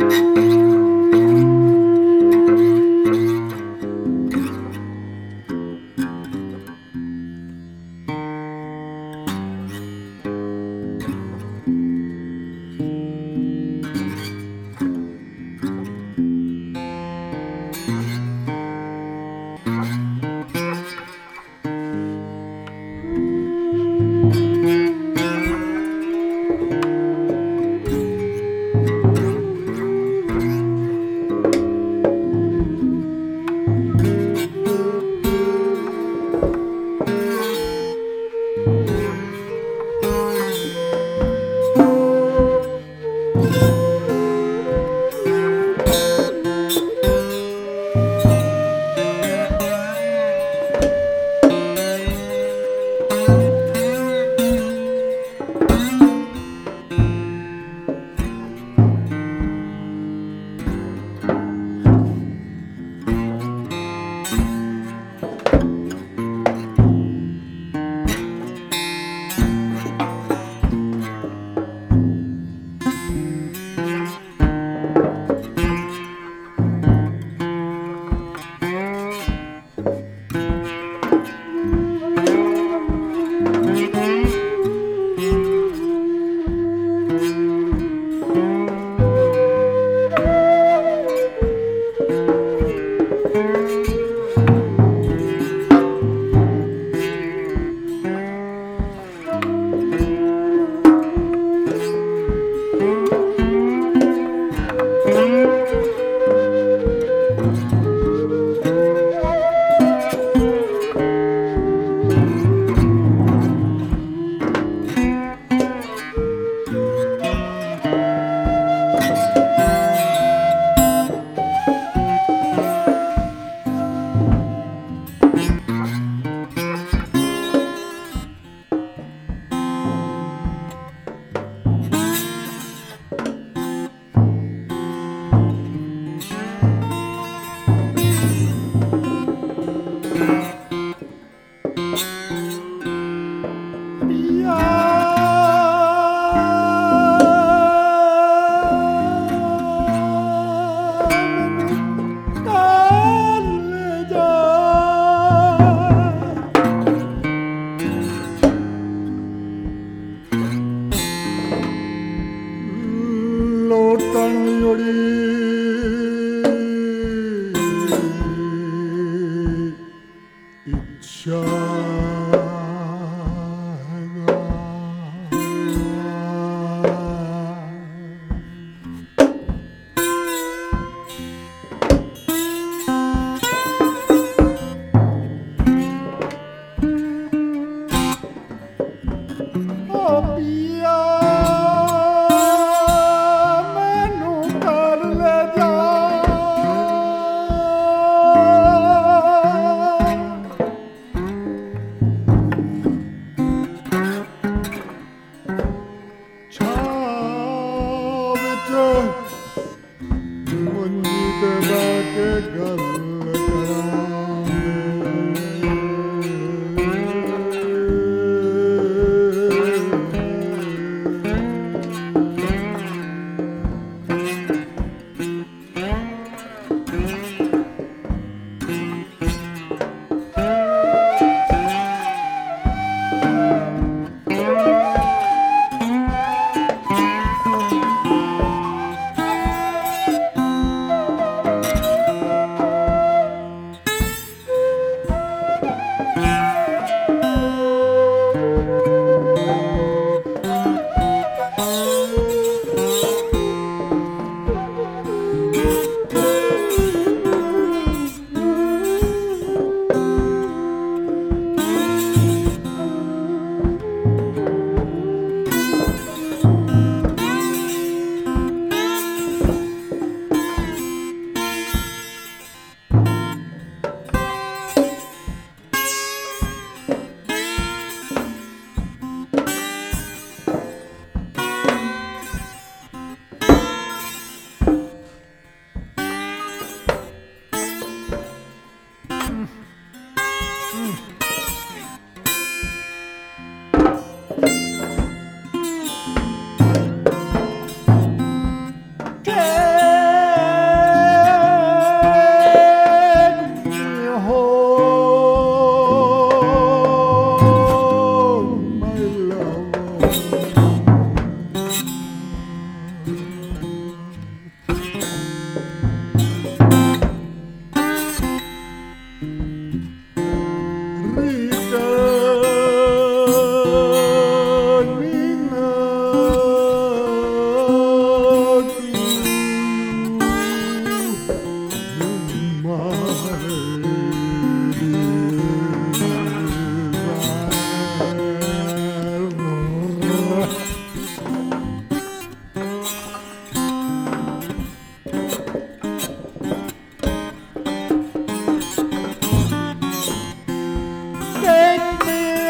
[0.00, 0.89] うん。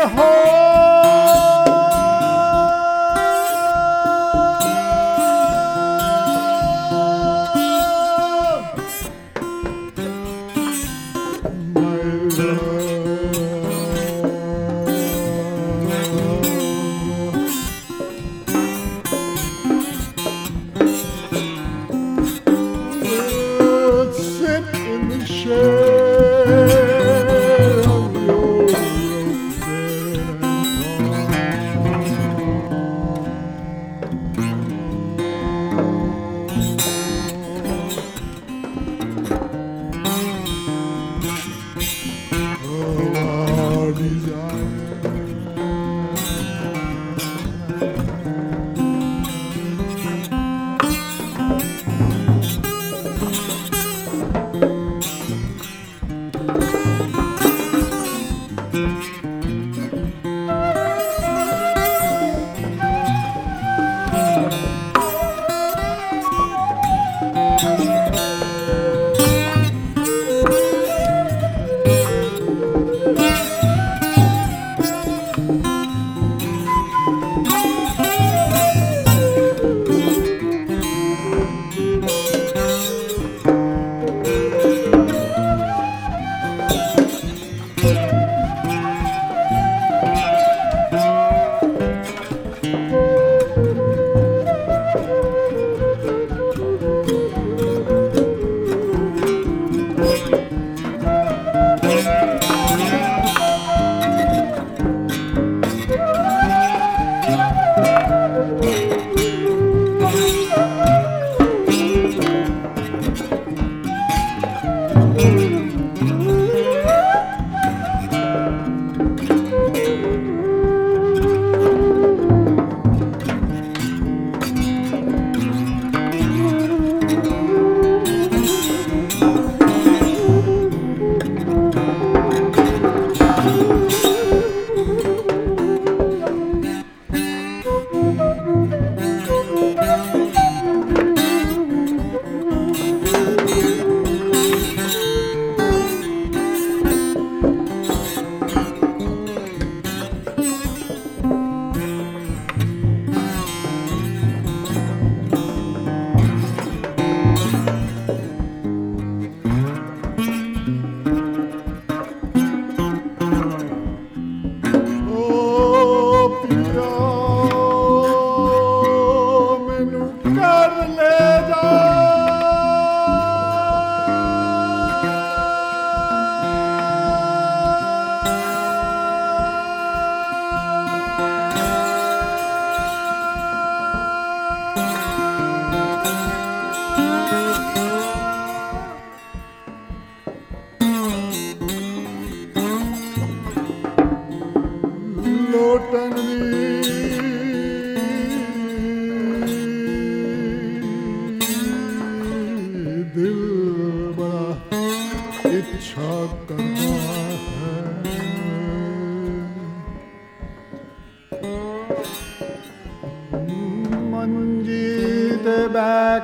[0.08, 0.79] hope.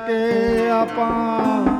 [0.07, 1.76] ਕੇ ਆਪਾਂ